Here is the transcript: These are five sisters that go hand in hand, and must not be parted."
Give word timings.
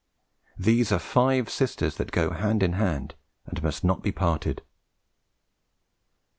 These 0.57 0.91
are 0.91 0.97
five 0.97 1.47
sisters 1.47 1.97
that 1.97 2.09
go 2.09 2.31
hand 2.31 2.63
in 2.63 2.73
hand, 2.73 3.13
and 3.45 3.61
must 3.61 3.83
not 3.83 4.01
be 4.01 4.11
parted." 4.11 4.63